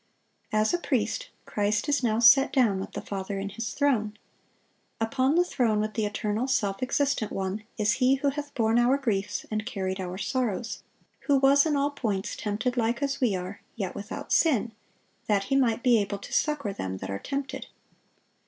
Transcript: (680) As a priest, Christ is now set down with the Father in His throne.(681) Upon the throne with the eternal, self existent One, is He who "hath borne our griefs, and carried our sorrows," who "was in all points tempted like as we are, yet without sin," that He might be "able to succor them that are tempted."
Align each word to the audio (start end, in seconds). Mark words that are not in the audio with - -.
(680) 0.49 0.61
As 0.63 0.73
a 0.73 0.81
priest, 0.81 1.29
Christ 1.45 1.87
is 1.87 2.01
now 2.01 2.17
set 2.17 2.51
down 2.51 2.79
with 2.79 2.93
the 2.93 3.03
Father 3.03 3.37
in 3.37 3.49
His 3.49 3.73
throne.(681) 3.75 4.13
Upon 4.99 5.35
the 5.35 5.43
throne 5.43 5.79
with 5.79 5.93
the 5.93 6.07
eternal, 6.07 6.47
self 6.47 6.81
existent 6.81 7.31
One, 7.31 7.63
is 7.77 7.91
He 8.01 8.15
who 8.15 8.29
"hath 8.31 8.51
borne 8.55 8.79
our 8.79 8.97
griefs, 8.97 9.45
and 9.51 9.63
carried 9.63 9.99
our 9.99 10.17
sorrows," 10.17 10.81
who 11.27 11.37
"was 11.37 11.67
in 11.67 11.75
all 11.75 11.91
points 11.91 12.35
tempted 12.35 12.77
like 12.77 13.03
as 13.03 13.21
we 13.21 13.35
are, 13.35 13.61
yet 13.75 13.93
without 13.93 14.33
sin," 14.33 14.71
that 15.27 15.43
He 15.43 15.55
might 15.55 15.83
be 15.83 15.99
"able 16.01 16.17
to 16.17 16.33
succor 16.33 16.73
them 16.73 16.97
that 16.97 17.11
are 17.11 17.19
tempted." 17.19 17.67